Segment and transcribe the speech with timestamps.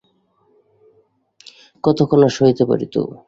[1.83, 2.95] কতক্ষণ আর সহিতে পারিত?